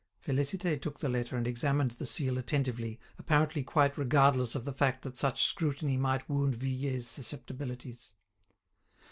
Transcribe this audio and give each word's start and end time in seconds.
Félicité 0.27 0.81
took 0.81 0.97
the 0.99 1.07
letter 1.09 1.37
and 1.37 1.45
examined 1.45 1.91
the 1.91 2.07
seal 2.07 2.39
attentively, 2.39 2.99
apparently 3.19 3.61
quite 3.61 3.99
regardless 3.99 4.55
of 4.55 4.65
the 4.65 4.73
fact 4.73 5.03
that 5.03 5.15
such 5.15 5.43
scrutiny 5.43 5.95
might 5.95 6.27
wound 6.27 6.55
Vuillet's 6.55 7.05
susceptibilities. 7.05 8.15